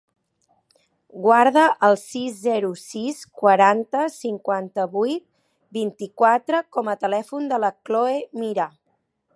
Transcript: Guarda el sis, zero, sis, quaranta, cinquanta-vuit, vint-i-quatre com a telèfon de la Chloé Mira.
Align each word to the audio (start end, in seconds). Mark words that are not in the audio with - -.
Guarda 1.25 1.65
el 1.87 1.97
sis, 2.03 2.39
zero, 2.45 2.71
sis, 2.85 3.19
quaranta, 3.43 4.07
cinquanta-vuit, 4.15 5.25
vint-i-quatre 5.79 6.63
com 6.79 6.93
a 6.95 6.99
telèfon 7.05 7.51
de 7.53 7.63
la 7.67 7.75
Chloé 7.83 8.19
Mira. 8.45 8.71